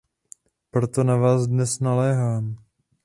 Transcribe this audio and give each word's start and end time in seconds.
Proto 0.71 1.03
na 1.03 1.15
vás 1.15 1.47
dnes 1.47 1.79
naléhám. 1.79 2.55